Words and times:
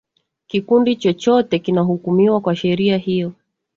kikundi 0.47 0.95
chochote 0.95 1.59
kinahukumiwa 1.59 2.41
kwa 2.41 2.55
sheria 2.55 2.97
hiyo 2.97 3.33